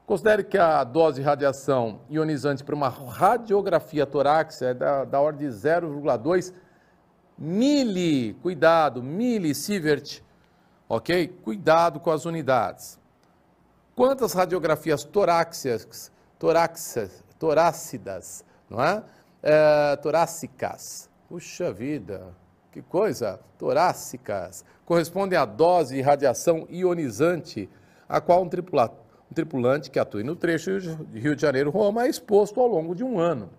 Considere 0.05 0.43
que 0.43 0.57
a 0.57 0.83
dose 0.83 1.19
de 1.19 1.25
radiação 1.25 1.99
ionizante 2.09 2.63
para 2.63 2.73
uma 2.73 2.87
radiografia 2.87 4.05
torácica 4.05 4.67
é 4.67 4.73
da, 4.73 5.03
da 5.03 5.19
ordem 5.19 5.49
de 5.49 5.53
0,2 5.53 6.53
mili, 7.37 8.33
cuidado, 8.35 9.03
milisievert, 9.03 10.21
ok? 10.87 11.27
Cuidado 11.43 11.99
com 11.99 12.09
as 12.09 12.25
unidades. 12.25 12.97
Quantas 13.95 14.33
radiografias 14.33 15.03
torácicas, 15.03 16.11
torácicas, 16.39 17.23
torácidas, 17.37 18.45
não 18.69 18.81
é? 18.81 19.03
é? 19.43 19.95
Torácicas, 19.97 21.09
puxa 21.27 21.71
vida, 21.71 22.33
que 22.71 22.81
coisa, 22.81 23.39
torácicas, 23.57 24.63
correspondem 24.85 25.37
à 25.37 25.45
dose 25.45 25.95
de 25.95 26.01
radiação 26.01 26.65
ionizante 26.69 27.69
a 28.07 28.21
qual 28.21 28.43
um, 28.43 28.49
tripula, 28.49 28.91
um 29.29 29.33
tripulante 29.33 29.91
que 29.91 29.99
atua 29.99 30.23
no 30.23 30.35
trecho 30.35 30.79
de 30.79 31.19
Rio 31.19 31.35
de 31.35 31.41
Janeiro-Roma 31.41 32.05
é 32.05 32.09
exposto 32.09 32.61
ao 32.61 32.67
longo 32.67 32.95
de 32.95 33.03
um 33.03 33.19
ano. 33.19 33.49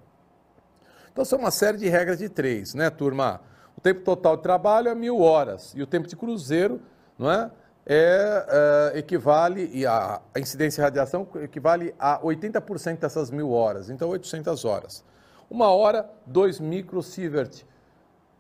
Então, 1.13 1.25
são 1.25 1.39
uma 1.39 1.51
série 1.51 1.77
de 1.77 1.89
regras 1.89 2.19
de 2.19 2.29
três, 2.29 2.75
né, 2.75 2.89
turma? 2.91 3.41
O 3.77 3.81
tempo 3.81 4.01
total 4.01 4.37
de 4.37 4.43
trabalho 4.43 4.89
é 4.89 4.95
mil 4.95 5.21
horas 5.21 5.73
e 5.77 5.83
o 5.83 5.87
tempo 5.87 6.09
de 6.09 6.17
cruzeiro, 6.17 6.81
não 7.19 7.31
é? 7.31 7.51
É, 7.91 8.93
é, 8.95 8.99
equivale, 8.99 9.71
e 9.73 9.87
a, 9.87 10.21
a, 10.35 10.41
incidência 10.41 10.81
de 10.81 10.85
radiação 10.85 11.27
equivale 11.37 11.95
a 11.99 12.21
80% 12.21 12.99
dessas 12.99 13.31
mil 13.31 13.51
horas, 13.51 13.89
então 13.89 14.11
800 14.11 14.65
horas. 14.65 15.05
Uma 15.51 15.69
hora, 15.69 16.11
2 16.27 16.61
microsievert. 16.61 17.65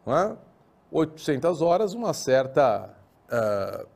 É? 0.06 0.36
800 0.90 1.60
horas, 1.60 1.92
uma 1.94 2.14
certa 2.14 2.90
uh, 3.30 3.86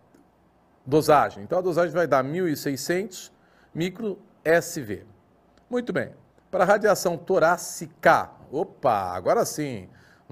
dosagem. 0.84 1.42
Então 1.42 1.58
a 1.58 1.62
dosagem 1.62 1.92
vai 1.94 2.06
dar 2.06 2.24
1.600 2.24 3.30
micro 3.74 4.18
SV. 4.44 5.06
Muito 5.70 5.92
bem. 5.92 6.12
Para 6.50 6.64
radiação 6.64 7.16
torácica, 7.16 8.30
opa, 8.50 9.14
agora 9.14 9.44
sim 9.46 9.88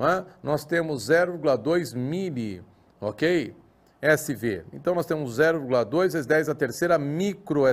é? 0.07 0.25
nós 0.43 0.65
temos 0.65 1.09
0,2 1.09 1.95
mili, 1.95 2.65
ok? 3.01 3.55
SV. 4.01 4.65
Então 4.73 4.95
nós 4.95 5.05
temos 5.05 5.39
0,2 5.39 6.01
vezes 6.01 6.27
10 6.27 6.49
a 6.49 6.55
terceira 6.55 6.99
micro. 6.99 7.65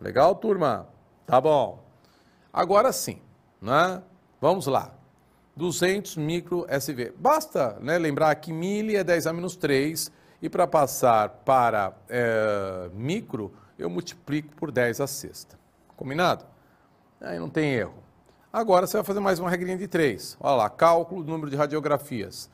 Legal, 0.00 0.34
turma? 0.36 0.88
Tá 1.26 1.40
bom. 1.40 1.84
Agora 2.52 2.92
sim, 2.92 3.20
né? 3.62 4.02
Vamos 4.40 4.66
lá. 4.66 4.92
200 5.54 6.16
micro 6.16 6.66
SV. 6.68 7.14
Basta 7.16 7.78
né, 7.80 7.96
lembrar 7.96 8.34
que 8.34 8.52
mili 8.52 8.96
é 8.96 9.04
10 9.04 9.28
a 9.28 9.32
menos 9.32 9.54
3 9.54 10.10
e 10.40 10.48
para 10.48 10.66
passar 10.66 11.28
para 11.28 11.92
é, 12.08 12.90
micro 12.94 13.54
eu 13.78 13.88
multiplico 13.88 14.54
por 14.56 14.72
10 14.72 15.00
a 15.00 15.06
sexta. 15.06 15.58
Combinado? 15.96 16.44
Aí 17.20 17.38
não 17.38 17.48
tem 17.48 17.72
erro. 17.74 17.94
Agora 18.52 18.86
você 18.86 18.96
vai 18.96 19.04
fazer 19.04 19.20
mais 19.20 19.38
uma 19.38 19.48
regrinha 19.48 19.78
de 19.78 19.86
três. 19.86 20.36
Olha 20.40 20.56
lá, 20.56 20.70
cálculo 20.70 21.22
do 21.22 21.30
número 21.30 21.50
de 21.50 21.56
radiografias. 21.56 22.50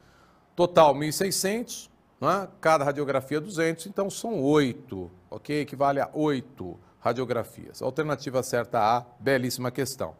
Total 0.54 0.94
1.600, 0.94 1.88
né? 2.20 2.48
cada 2.60 2.84
radiografia 2.84 3.40
200, 3.40 3.86
então 3.86 4.10
são 4.10 4.40
8, 4.40 5.10
ok? 5.30 5.60
Equivale 5.62 6.00
a 6.00 6.10
8 6.12 6.78
radiografias. 7.00 7.80
Alternativa 7.80 8.42
certa 8.42 8.80
A, 8.80 9.04
belíssima 9.18 9.70
questão. 9.70 10.14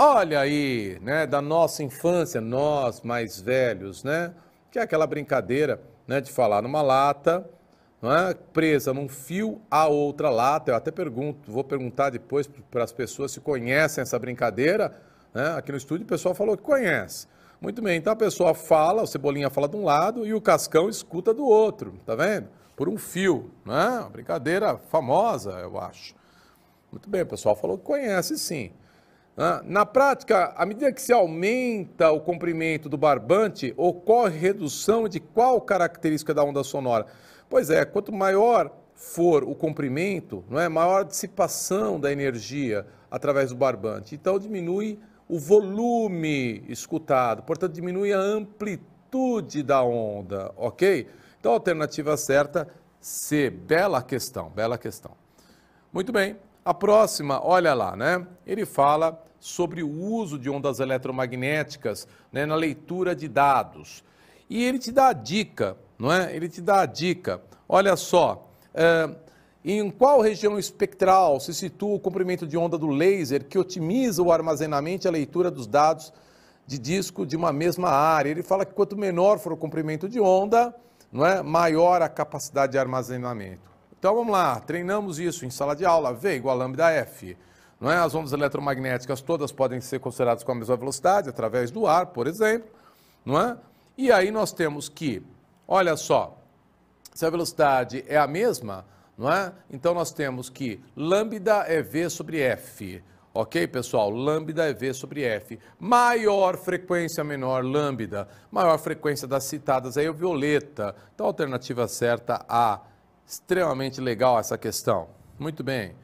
Olha 0.00 0.38
aí, 0.38 0.96
né, 1.02 1.26
da 1.26 1.42
nossa 1.42 1.82
infância, 1.82 2.40
nós 2.40 3.00
mais 3.00 3.40
velhos, 3.40 4.04
né? 4.04 4.32
Que 4.70 4.78
é 4.78 4.82
aquela 4.82 5.08
brincadeira 5.08 5.82
né, 6.06 6.20
de 6.20 6.30
falar 6.30 6.62
numa 6.62 6.80
lata, 6.80 7.44
é? 8.00 8.32
presa 8.52 8.94
num 8.94 9.08
fio 9.08 9.60
a 9.68 9.88
outra 9.88 10.30
lata. 10.30 10.70
Eu 10.70 10.76
até 10.76 10.92
pergunto, 10.92 11.50
vou 11.50 11.64
perguntar 11.64 12.10
depois 12.10 12.48
para 12.70 12.84
as 12.84 12.92
pessoas 12.92 13.32
se 13.32 13.40
conhecem 13.40 14.00
essa 14.00 14.16
brincadeira. 14.20 14.94
Né? 15.34 15.56
Aqui 15.56 15.72
no 15.72 15.78
estúdio 15.78 16.04
o 16.04 16.08
pessoal 16.08 16.32
falou 16.32 16.56
que 16.56 16.62
conhece. 16.62 17.26
Muito 17.60 17.82
bem, 17.82 17.98
então 17.98 18.12
a 18.12 18.16
pessoa 18.16 18.54
fala, 18.54 19.02
o 19.02 19.06
Cebolinha 19.06 19.50
fala 19.50 19.68
de 19.68 19.74
um 19.74 19.82
lado 19.82 20.24
e 20.24 20.32
o 20.32 20.40
Cascão 20.40 20.88
escuta 20.88 21.34
do 21.34 21.44
outro, 21.44 21.98
tá 22.06 22.14
vendo? 22.14 22.46
Por 22.76 22.88
um 22.88 22.96
fio, 22.96 23.50
né? 23.66 23.98
Uma 23.98 24.10
brincadeira 24.10 24.78
famosa, 24.78 25.58
eu 25.58 25.76
acho. 25.76 26.14
Muito 26.92 27.10
bem, 27.10 27.22
o 27.22 27.26
pessoal 27.26 27.56
falou 27.56 27.76
que 27.76 27.82
conhece 27.82 28.38
sim. 28.38 28.70
Na 29.64 29.86
prática, 29.86 30.52
à 30.56 30.66
medida 30.66 30.92
que 30.92 31.00
se 31.00 31.12
aumenta 31.12 32.10
o 32.10 32.20
comprimento 32.20 32.88
do 32.88 32.98
barbante, 32.98 33.72
ocorre 33.76 34.36
redução 34.36 35.08
de 35.08 35.20
qual 35.20 35.60
característica 35.60 36.34
da 36.34 36.42
onda 36.42 36.64
sonora? 36.64 37.06
Pois 37.48 37.70
é, 37.70 37.84
quanto 37.84 38.12
maior 38.12 38.68
for 38.96 39.44
o 39.44 39.54
comprimento, 39.54 40.44
não 40.50 40.58
é, 40.58 40.68
maior 40.68 41.02
a 41.02 41.04
dissipação 41.04 42.00
da 42.00 42.10
energia 42.10 42.84
através 43.08 43.50
do 43.50 43.56
barbante. 43.56 44.16
Então 44.16 44.40
diminui 44.40 44.98
o 45.28 45.38
volume 45.38 46.64
escutado, 46.68 47.44
portanto 47.44 47.74
diminui 47.74 48.12
a 48.12 48.18
amplitude 48.18 49.62
da 49.62 49.80
onda, 49.84 50.52
ok? 50.56 51.06
Então 51.38 51.52
a 51.52 51.54
alternativa 51.54 52.16
certa 52.16 52.66
C, 53.00 53.50
bela 53.50 54.02
questão, 54.02 54.50
bela 54.50 54.76
questão. 54.76 55.12
Muito 55.92 56.10
bem, 56.10 56.36
a 56.64 56.74
próxima, 56.74 57.40
olha 57.46 57.72
lá, 57.72 57.94
né? 57.94 58.26
Ele 58.44 58.66
fala 58.66 59.27
sobre 59.40 59.82
o 59.82 59.90
uso 59.90 60.38
de 60.38 60.50
ondas 60.50 60.80
eletromagnéticas 60.80 62.06
né, 62.32 62.44
na 62.44 62.54
leitura 62.54 63.14
de 63.14 63.28
dados. 63.28 64.04
E 64.48 64.64
ele 64.64 64.78
te 64.78 64.90
dá 64.90 65.08
a 65.08 65.12
dica 65.12 65.76
não 65.98 66.12
é? 66.12 66.34
Ele 66.34 66.48
te 66.48 66.60
dá 66.60 66.82
a 66.82 66.86
dica. 66.86 67.42
Olha 67.68 67.96
só, 67.96 68.48
é, 68.72 69.10
em 69.64 69.90
qual 69.90 70.20
região 70.20 70.58
espectral 70.58 71.40
se 71.40 71.52
situa 71.52 71.96
o 71.96 72.00
comprimento 72.00 72.46
de 72.46 72.56
onda 72.56 72.78
do 72.78 72.86
laser 72.86 73.44
que 73.44 73.58
otimiza 73.58 74.22
o 74.22 74.32
armazenamento 74.32 75.06
e 75.06 75.08
a 75.08 75.10
leitura 75.10 75.50
dos 75.50 75.66
dados 75.66 76.12
de 76.66 76.78
disco 76.78 77.26
de 77.26 77.36
uma 77.36 77.52
mesma 77.52 77.90
área. 77.90 78.30
Ele 78.30 78.42
fala 78.42 78.64
que 78.64 78.72
quanto 78.72 78.96
menor 78.96 79.38
for 79.38 79.52
o 79.52 79.56
comprimento 79.56 80.08
de 80.08 80.20
onda, 80.20 80.74
não 81.10 81.26
é, 81.26 81.42
maior 81.42 82.00
a 82.00 82.08
capacidade 82.08 82.72
de 82.72 82.78
armazenamento. 82.78 83.68
Então 83.98 84.14
vamos 84.14 84.32
lá, 84.32 84.60
treinamos 84.60 85.18
isso 85.18 85.44
em 85.44 85.50
sala 85.50 85.74
de 85.74 85.84
aula, 85.84 86.14
V 86.14 86.36
igual 86.36 86.54
a 86.54 86.58
lambda 86.58 86.90
F. 86.90 87.36
Não 87.80 87.90
é? 87.90 87.96
As 87.96 88.14
ondas 88.14 88.32
eletromagnéticas 88.32 89.20
todas 89.20 89.52
podem 89.52 89.80
ser 89.80 90.00
consideradas 90.00 90.42
com 90.42 90.52
a 90.52 90.54
mesma 90.54 90.76
velocidade, 90.76 91.28
através 91.28 91.70
do 91.70 91.86
ar, 91.86 92.06
por 92.06 92.26
exemplo. 92.26 92.70
Não 93.24 93.40
é? 93.40 93.56
E 93.96 94.10
aí 94.10 94.30
nós 94.30 94.52
temos 94.52 94.88
que, 94.88 95.22
olha 95.66 95.96
só, 95.96 96.38
se 97.14 97.26
a 97.26 97.30
velocidade 97.30 98.04
é 98.06 98.16
a 98.16 98.26
mesma, 98.26 98.84
não 99.16 99.30
é? 99.30 99.52
Então 99.70 99.94
nós 99.94 100.12
temos 100.12 100.48
que 100.48 100.80
lambda 100.96 101.64
é 101.66 101.82
V 101.82 102.08
sobre 102.08 102.40
F. 102.40 103.02
Ok, 103.34 103.66
pessoal? 103.68 104.10
Lambda 104.10 104.68
é 104.68 104.72
V 104.72 104.94
sobre 104.94 105.22
F. 105.22 105.58
Maior 105.78 106.56
frequência, 106.56 107.22
menor 107.22 107.64
lambda. 107.64 108.26
Maior 108.50 108.78
frequência 108.78 109.28
das 109.28 109.44
citadas 109.44 109.96
aí 109.96 110.06
é 110.06 110.10
o 110.10 110.14
violeta. 110.14 110.94
Então, 111.14 111.26
alternativa 111.26 111.86
certa 111.86 112.44
A. 112.48 112.80
Extremamente 113.26 114.00
legal 114.00 114.38
essa 114.38 114.56
questão. 114.56 115.08
Muito 115.38 115.62
bem. 115.62 115.94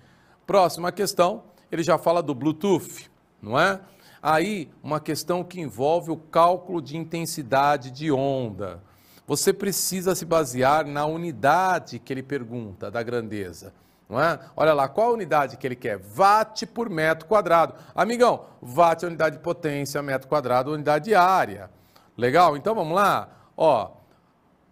Próxima 0.47 0.93
questão, 0.93 1.43
ele 1.75 1.83
já 1.83 1.99
fala 1.99 2.23
do 2.23 2.35
Bluetooth, 2.35 3.11
não 3.43 3.59
é? 3.59 3.81
Aí, 4.23 4.71
uma 4.83 5.01
questão 5.01 5.45
que 5.45 5.61
envolve 5.61 6.11
o 6.11 6.17
cálculo 6.17 6.81
de 6.81 6.97
intensidade 6.97 7.91
de 7.91 8.11
onda. 8.11 8.83
Você 9.27 9.53
precisa 9.53 10.15
se 10.15 10.25
basear 10.25 10.87
na 10.87 11.05
unidade 11.05 11.99
que 11.99 12.13
ele 12.13 12.23
pergunta 12.23 12.91
da 12.91 13.03
grandeza. 13.03 13.75
Não 14.09 14.21
é? 14.21 14.39
Olha 14.57 14.73
lá, 14.73 14.89
qual 14.89 15.09
a 15.09 15.15
unidade 15.15 15.57
que 15.57 15.67
ele 15.67 15.75
quer? 15.75 16.01
Watt 16.17 16.67
por 16.67 16.89
metro 16.89 17.27
quadrado. 17.27 17.75
Amigão, 17.95 18.47
watt 18.63 19.05
é 19.05 19.09
unidade 19.09 19.37
de 19.37 19.43
potência, 19.43 20.03
metro 20.03 20.29
quadrado, 20.29 20.73
unidade 20.73 21.07
de 21.07 21.15
área. 21.15 21.71
Legal? 22.17 22.57
Então 22.57 22.75
vamos 22.75 22.95
lá. 22.95 23.29
Ó, 23.57 23.91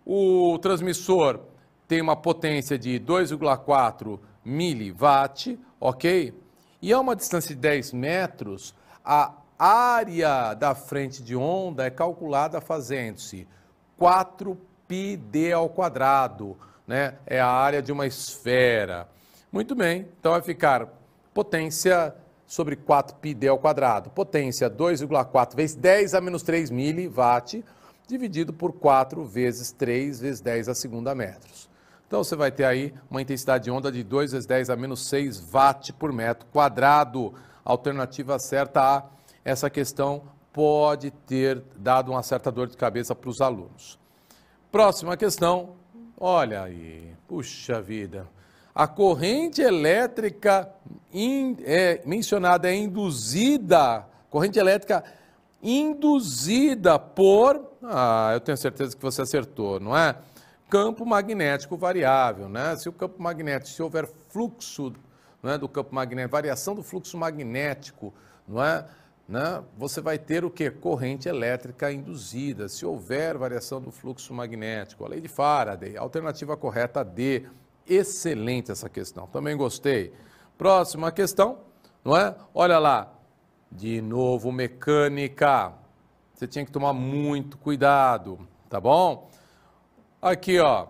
o 0.04 0.58
transmissor 0.58 1.40
tem 1.88 2.00
uma 2.00 2.16
potência 2.16 2.78
de 2.78 3.00
2,4 3.00 4.18
miliwatt, 4.44 5.58
ok? 5.80 6.41
E 6.82 6.92
a 6.92 6.98
uma 6.98 7.14
distância 7.14 7.54
de 7.54 7.60
10 7.60 7.92
metros, 7.92 8.74
a 9.04 9.32
área 9.56 10.52
da 10.54 10.74
frente 10.74 11.22
de 11.22 11.36
onda 11.36 11.86
é 11.86 11.90
calculada 11.90 12.60
fazendo-se 12.60 13.46
4πd 14.00 15.52
ao 15.54 15.68
quadrado, 15.68 16.58
né? 16.84 17.14
É 17.24 17.40
a 17.40 17.46
área 17.46 17.80
de 17.80 17.92
uma 17.92 18.04
esfera. 18.04 19.08
Muito 19.52 19.76
bem, 19.76 20.08
então 20.18 20.32
vai 20.32 20.42
ficar 20.42 20.88
potência 21.32 22.16
sobre 22.48 22.74
4πd 22.74 23.48
ao 23.48 23.58
quadrado. 23.60 24.10
Potência 24.10 24.68
2,4 24.68 25.54
vezes 25.54 25.76
10 25.76 26.14
a 26.14 26.20
menos 26.20 26.42
3 26.42 26.68
miliwatt, 26.68 27.64
dividido 28.08 28.52
por 28.52 28.72
4 28.72 29.24
vezes 29.24 29.70
3 29.70 30.18
vezes 30.18 30.40
10 30.40 30.68
a 30.68 30.74
segunda 30.74 31.14
metros. 31.14 31.70
Então 32.12 32.22
você 32.22 32.36
vai 32.36 32.52
ter 32.52 32.66
aí 32.66 32.92
uma 33.10 33.22
intensidade 33.22 33.64
de 33.64 33.70
onda 33.70 33.90
de 33.90 34.04
2 34.04 34.32
vezes 34.32 34.44
10 34.46 34.68
a 34.68 34.76
menos 34.76 35.06
6 35.06 35.50
watt 35.50 35.94
por 35.94 36.12
metro 36.12 36.46
quadrado. 36.52 37.32
Alternativa 37.64 38.38
certa 38.38 38.98
A. 38.98 39.04
Essa 39.42 39.70
questão 39.70 40.24
pode 40.52 41.10
ter 41.10 41.62
dado 41.74 42.10
uma 42.10 42.22
certa 42.22 42.52
dor 42.52 42.66
de 42.66 42.76
cabeça 42.76 43.14
para 43.14 43.30
os 43.30 43.40
alunos. 43.40 43.98
Próxima 44.70 45.16
questão. 45.16 45.70
Olha 46.20 46.64
aí, 46.64 47.14
puxa 47.26 47.80
vida. 47.80 48.28
A 48.74 48.86
corrente 48.86 49.62
elétrica 49.62 50.68
in, 51.14 51.56
é, 51.64 52.02
mencionada 52.04 52.70
é 52.70 52.74
induzida, 52.74 54.06
corrente 54.28 54.58
elétrica 54.58 55.02
induzida 55.62 56.98
por. 56.98 57.72
Ah, 57.82 58.32
eu 58.34 58.40
tenho 58.40 58.58
certeza 58.58 58.94
que 58.94 59.02
você 59.02 59.22
acertou, 59.22 59.80
não 59.80 59.96
é? 59.96 60.14
Campo 60.72 61.04
magnético 61.04 61.76
variável. 61.76 62.48
Né? 62.48 62.74
Se 62.76 62.88
o 62.88 62.92
campo 62.94 63.22
magnético, 63.22 63.68
se 63.68 63.82
houver 63.82 64.06
fluxo 64.06 64.94
é, 65.42 65.58
do 65.58 65.68
campo 65.68 65.94
magnético, 65.94 66.32
variação 66.32 66.74
do 66.74 66.82
fluxo 66.82 67.18
magnético, 67.18 68.14
não 68.48 68.64
é? 68.64 68.86
Né? 69.28 69.62
Você 69.76 70.00
vai 70.00 70.18
ter 70.18 70.46
o 70.46 70.50
que? 70.50 70.70
Corrente 70.70 71.28
elétrica 71.28 71.92
induzida. 71.92 72.70
Se 72.70 72.86
houver 72.86 73.36
variação 73.36 73.82
do 73.82 73.90
fluxo 73.90 74.32
magnético, 74.32 75.04
a 75.04 75.08
lei 75.08 75.20
de 75.20 75.28
Faraday, 75.28 75.94
alternativa 75.98 76.56
correta 76.56 77.04
D. 77.04 77.46
Excelente 77.86 78.72
essa 78.72 78.88
questão. 78.88 79.26
Também 79.26 79.54
gostei. 79.54 80.14
Próxima 80.56 81.12
questão, 81.12 81.58
não 82.02 82.16
é? 82.16 82.34
Olha 82.54 82.78
lá. 82.78 83.12
De 83.70 84.00
novo, 84.00 84.50
mecânica. 84.50 85.74
Você 86.32 86.46
tinha 86.46 86.64
que 86.64 86.72
tomar 86.72 86.94
muito 86.94 87.58
cuidado, 87.58 88.38
tá 88.70 88.80
bom? 88.80 89.30
Aqui, 90.22 90.60
ó. 90.60 90.86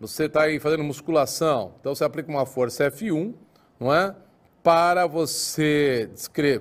Você 0.00 0.24
está 0.24 0.44
aí 0.44 0.58
fazendo 0.58 0.82
musculação, 0.82 1.74
então 1.78 1.94
você 1.94 2.04
aplica 2.04 2.30
uma 2.30 2.46
força 2.46 2.90
F1, 2.90 3.34
não 3.78 3.94
é? 3.94 4.16
Para 4.62 5.06
você 5.06 6.08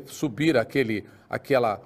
subir 0.07 0.57
aquele, 0.57 1.05
aquela, 1.29 1.81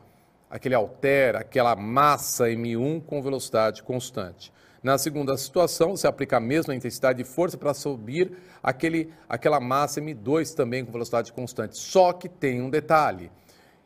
aquele 0.49 0.73
alter, 0.73 1.35
aquela 1.35 1.75
massa 1.75 2.45
M1 2.45 3.03
com 3.05 3.21
velocidade 3.21 3.83
constante. 3.83 4.51
Na 4.81 4.97
segunda 4.97 5.37
situação, 5.37 5.95
você 5.95 6.07
aplica 6.07 6.37
a 6.37 6.39
mesma 6.39 6.73
intensidade 6.73 7.19
de 7.19 7.23
força 7.23 7.55
para 7.55 7.75
subir 7.75 8.35
aquele, 8.63 9.13
aquela 9.29 9.59
massa 9.59 10.01
M2 10.01 10.55
também 10.55 10.83
com 10.83 10.91
velocidade 10.91 11.31
constante. 11.31 11.77
Só 11.77 12.13
que 12.13 12.27
tem 12.27 12.63
um 12.63 12.69
detalhe. 12.71 13.29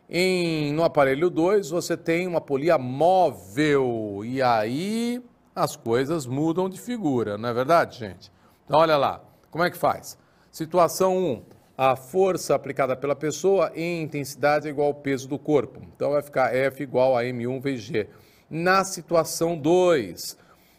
Em, 0.09 0.71
no 0.71 0.85
aparelho 0.85 1.29
2, 1.29 1.69
você 1.69 1.97
tem 1.97 2.27
uma 2.27 2.39
polia 2.39 2.77
móvel. 2.77 4.21
E 4.23 4.41
aí 4.41 5.21
as 5.55 5.75
coisas 5.75 6.25
mudam 6.25 6.67
de 6.67 6.79
figura, 6.79 7.37
não 7.37 7.49
é 7.49 7.53
verdade, 7.53 7.99
gente? 7.99 8.31
Então, 8.65 8.79
olha 8.79 8.97
lá, 8.97 9.21
como 9.51 9.63
é 9.63 9.69
que 9.69 9.77
faz? 9.77 10.17
Situação 10.51 11.17
1, 11.17 11.43
a 11.77 11.95
força 11.95 12.55
aplicada 12.55 12.95
pela 12.95 13.15
pessoa 13.15 13.71
em 13.75 14.03
intensidade 14.03 14.67
é 14.67 14.71
igual 14.71 14.87
ao 14.87 14.93
peso 14.93 15.27
do 15.27 15.37
corpo. 15.37 15.81
Então, 15.95 16.11
vai 16.11 16.21
ficar 16.21 16.55
F 16.55 16.83
igual 16.83 17.17
a 17.17 17.23
M1 17.23 17.61
vezes 17.61 17.83
G. 17.83 18.09
Na 18.49 18.83
situação 18.83 19.57
2, 19.57 20.37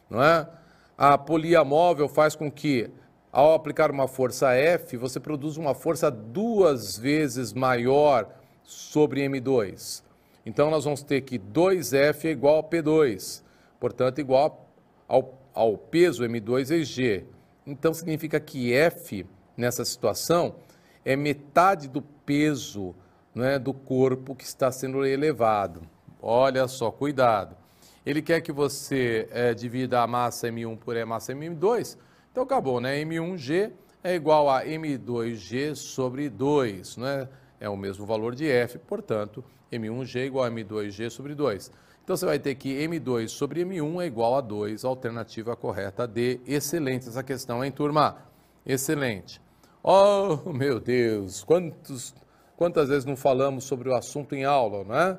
não 0.09 0.23
é? 0.23 0.49
a 0.97 1.19
polia 1.19 1.65
móvel 1.65 2.09
faz 2.09 2.37
com 2.37 2.51
que, 2.51 2.89
ao 3.33 3.55
aplicar 3.55 3.91
uma 3.91 4.07
força 4.07 4.53
F, 4.55 4.97
você 4.97 5.19
produza 5.19 5.61
uma 5.61 5.75
força 5.75 6.11
duas 6.11 6.97
vezes 6.97 7.53
maior 7.53 8.29
sobre 8.63 9.29
M2. 9.29 10.03
Então, 10.47 10.71
nós 10.71 10.85
vamos 10.85 11.03
ter 11.03 11.23
que 11.23 11.39
2F 11.39 12.27
é 12.27 12.31
igual 12.31 12.59
a 12.59 12.63
P2, 12.63 13.43
portanto, 13.81 14.21
igual 14.21 14.64
ao, 15.09 15.39
ao 15.53 15.77
peso 15.77 16.25
M2 16.25 16.69
vezes 16.69 16.89
G. 16.89 17.25
Então 17.67 17.95
significa 17.95 18.39
que 18.39 18.73
F, 18.73 19.27
nessa 19.57 19.85
situação, 19.85 20.57
é 21.05 21.17
metade 21.17 21.89
do 21.89 22.03
peso 22.03 22.95
né, 23.35 23.59
do 23.59 23.75
corpo 23.75 24.35
que 24.35 24.45
está 24.45 24.71
sendo 24.71 25.05
elevado. 25.05 25.83
Olha 26.21 26.67
só, 26.69 26.91
cuidado. 26.91 27.57
Ele 28.05 28.21
quer 28.21 28.41
que 28.41 28.53
você 28.53 29.29
é, 29.31 29.55
divida 29.55 30.03
a 30.03 30.07
massa 30.07 30.49
M1 30.49 30.77
por 30.79 30.97
a 30.97 31.07
massa 31.07 31.35
M2, 31.35 31.97
então 32.31 32.43
acabou, 32.43 32.81
né? 32.81 33.03
M1G 33.03 33.73
é 34.03 34.15
igual 34.15 34.51
a 34.51 34.65
M2G 34.65 35.75
sobre 35.75 36.29
2, 36.29 36.99
né? 36.99 37.29
É 37.59 37.69
o 37.69 37.77
mesmo 37.77 38.05
valor 38.05 38.35
de 38.35 38.47
F, 38.47 38.79
portanto, 38.79 39.43
M1G 39.73 40.21
é 40.21 40.25
igual 40.27 40.45
a 40.45 40.51
M2G 40.51 41.09
sobre 41.09 41.35
2. 41.35 41.71
Então 42.05 42.19
você 42.19 42.27
vai 42.27 42.39
ter 42.39 42.55
que 42.55 42.87
M2 42.87 43.29
sobre 43.29 43.65
M1 43.65 44.03
é 44.03 44.07
igual 44.07 44.37
a 44.37 44.43
2, 44.43 44.85
alternativa 44.85 45.57
correta 45.57 46.07
D. 46.07 46.39
Excelente 46.47 47.09
essa 47.09 47.23
questão, 47.23 47.65
hein, 47.65 47.73
turma? 47.73 48.19
Excelente. 48.67 49.41
Oh, 49.83 50.53
meu 50.53 50.79
Deus, 50.79 51.43
quantos, 51.43 52.15
quantas 52.59 52.91
vezes 52.91 53.07
não 53.07 53.17
falamos 53.17 53.65
sobre 53.65 53.89
o 53.89 53.95
assunto 53.95 54.35
em 54.35 54.45
aula, 54.45 54.85
não 54.85 54.95
é? 54.95 55.19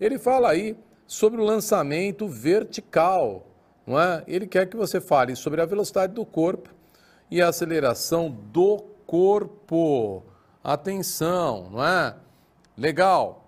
Ele 0.00 0.18
fala 0.18 0.48
aí 0.48 0.74
sobre 1.06 1.38
o 1.38 1.44
lançamento 1.44 2.26
vertical, 2.26 3.46
não 3.86 4.00
é? 4.00 4.24
Ele 4.26 4.46
quer 4.46 4.66
que 4.66 4.76
você 4.76 5.02
fale 5.02 5.36
sobre 5.36 5.60
a 5.60 5.66
velocidade 5.66 6.14
do 6.14 6.24
corpo 6.24 6.70
e 7.30 7.42
a 7.42 7.48
aceleração 7.48 8.30
do 8.30 8.78
corpo. 9.06 10.22
Atenção, 10.64 11.68
não 11.70 11.84
é? 11.84 12.16
Legal, 12.74 13.46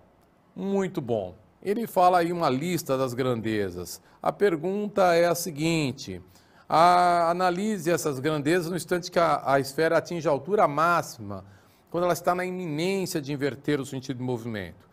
muito 0.55 1.01
bom. 1.01 1.33
Ele 1.65 1.87
fala 1.87 2.19
aí 2.19 2.31
uma 2.31 2.47
lista 2.47 2.95
das 2.95 3.15
grandezas. 3.15 3.99
A 4.21 4.31
pergunta 4.31 5.15
é 5.15 5.25
a 5.25 5.33
seguinte: 5.33 6.21
a, 6.69 7.31
analise 7.31 7.89
essas 7.89 8.19
grandezas 8.19 8.69
no 8.69 8.77
instante 8.77 9.09
que 9.09 9.17
a, 9.17 9.41
a 9.43 9.59
esfera 9.59 9.97
atinge 9.97 10.27
a 10.27 10.31
altura 10.31 10.67
máxima, 10.67 11.43
quando 11.89 12.03
ela 12.03 12.13
está 12.13 12.35
na 12.35 12.45
iminência 12.45 13.19
de 13.19 13.33
inverter 13.33 13.81
o 13.81 13.85
sentido 13.85 14.17
de 14.17 14.23
movimento. 14.23 14.85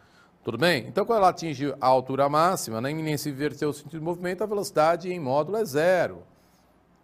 Tudo 0.42 0.56
bem? 0.56 0.86
Então, 0.88 1.04
quando 1.04 1.18
ela 1.18 1.28
atinge 1.28 1.74
a 1.78 1.86
altura 1.86 2.26
máxima, 2.30 2.80
na 2.80 2.90
iminência 2.90 3.30
de 3.30 3.36
inverter 3.36 3.68
o 3.68 3.72
sentido 3.74 3.98
de 3.98 4.04
movimento, 4.04 4.42
a 4.42 4.46
velocidade 4.46 5.12
em 5.12 5.20
módulo 5.20 5.58
é 5.58 5.64
zero. 5.66 6.22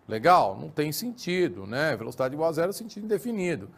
Legal? 0.08 0.58
Não 0.58 0.70
tem 0.70 0.90
sentido, 0.92 1.66
né? 1.66 1.94
Velocidade 1.94 2.34
igual 2.34 2.48
a 2.48 2.52
zero 2.52 2.70
é 2.70 2.72
sentido 2.72 3.04
indefinido. 3.04 3.68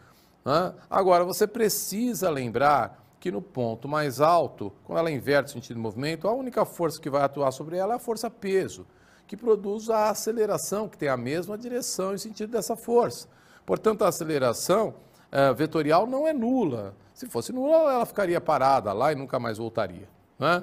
Agora, 0.89 1.25
você 1.25 1.47
precisa 1.47 2.31
lembrar 2.31 3.00
que 3.21 3.31
no 3.31 3.43
ponto 3.43 3.87
mais 3.87 4.19
alto, 4.19 4.73
quando 4.83 4.99
ela 4.99 5.11
inverte 5.11 5.51
o 5.51 5.53
sentido 5.53 5.77
de 5.77 5.83
movimento, 5.83 6.27
a 6.27 6.33
única 6.33 6.65
força 6.65 6.99
que 6.99 7.11
vai 7.11 7.23
atuar 7.23 7.53
sobre 7.53 7.77
ela 7.77 7.93
é 7.93 7.97
a 7.97 8.01
força 8.01 8.31
peso, 8.31 8.87
que 9.27 9.37
produz 9.37 9.91
a 9.91 10.09
aceleração, 10.09 10.89
que 10.89 10.97
tem 10.97 11.11
a 11.11 11.19
mesma 11.19 11.59
direção 11.59 12.15
e 12.15 12.19
sentido 12.19 12.51
dessa 12.51 12.75
força. 12.75 13.29
Portanto, 13.67 14.03
a 14.03 14.09
aceleração 14.09 14.95
uh, 15.31 15.55
vetorial 15.55 16.07
não 16.07 16.27
é 16.27 16.33
nula. 16.33 16.97
Se 17.13 17.27
fosse 17.27 17.53
nula, 17.53 17.93
ela 17.93 18.07
ficaria 18.07 18.41
parada 18.41 18.91
lá 18.95 19.13
e 19.13 19.15
nunca 19.15 19.39
mais 19.39 19.59
voltaria. 19.59 20.09
Né? 20.39 20.63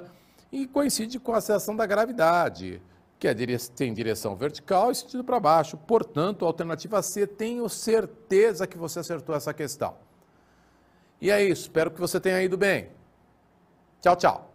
E 0.50 0.66
coincide 0.66 1.20
com 1.20 1.32
a 1.32 1.38
aceleração 1.38 1.76
da 1.76 1.86
gravidade, 1.86 2.82
que 3.20 3.28
é 3.28 3.34
tem 3.74 3.94
direção 3.94 4.34
vertical 4.34 4.90
e 4.90 4.96
sentido 4.96 5.22
para 5.22 5.38
baixo. 5.38 5.76
Portanto, 5.76 6.44
a 6.44 6.48
alternativa 6.48 7.00
C, 7.02 7.24
tenho 7.24 7.68
certeza 7.68 8.66
que 8.66 8.76
você 8.76 8.98
acertou 8.98 9.34
essa 9.34 9.54
questão. 9.54 10.07
E 11.20 11.30
é 11.30 11.42
isso, 11.42 11.62
espero 11.62 11.90
que 11.90 12.00
você 12.00 12.20
tenha 12.20 12.42
ido 12.42 12.56
bem. 12.56 12.88
Tchau, 14.00 14.16
tchau. 14.16 14.47